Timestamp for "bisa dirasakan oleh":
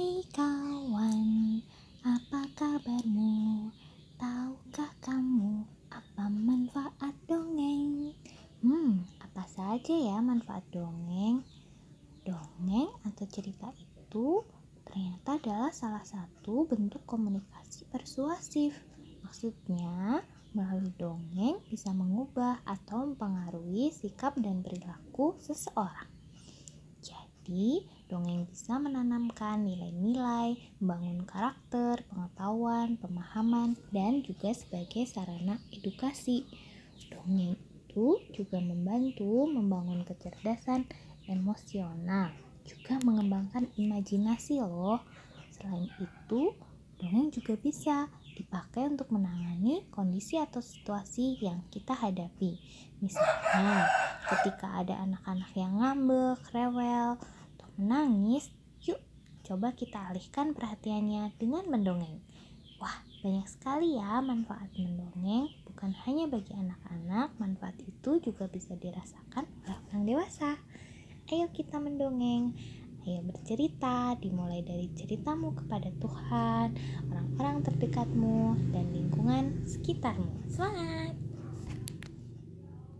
68.48-69.78